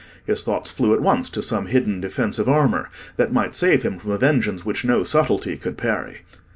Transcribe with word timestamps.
His 0.25 0.41
thoughts 0.41 0.71
flew 0.71 0.95
at 0.95 1.01
once 1.03 1.29
to 1.29 1.43
some 1.43 1.67
hidden 1.67 2.01
defensive 2.01 2.49
armour 2.49 2.89
that 3.17 3.31
might 3.31 3.53
save 3.53 3.83
him 3.83 3.99
from 3.99 4.09
a 4.09 4.17
vengeance 4.17 4.65
which 4.65 4.83
no 4.83 5.03
subtlety 5.03 5.57
could 5.57 5.77
parry. 5.77 6.21